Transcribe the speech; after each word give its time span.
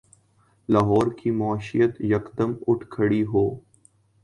لاہور 0.69 1.07
کی 1.17 1.31
معیشت 1.31 2.01
یکدم 2.11 2.51
اٹھ 2.67 2.85
کھڑی 2.89 3.23
ہو۔ 3.23 3.45